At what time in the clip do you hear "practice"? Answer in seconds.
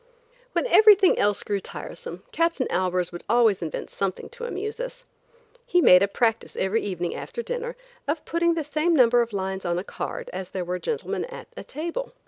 6.07-6.55